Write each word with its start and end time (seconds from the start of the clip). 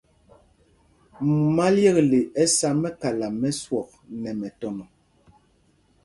Mumá 1.25 1.65
yekle 1.83 2.19
ɛ 2.41 2.43
sá 2.57 2.69
mɛ́kala 2.81 3.27
mɛ 3.39 3.49
swɔk 3.61 3.89
nɛ 4.21 4.29
mɛtɔnɔ. 4.39 4.83